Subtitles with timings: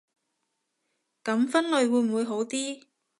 [1.23, 2.85] 噉分類會唔會好啲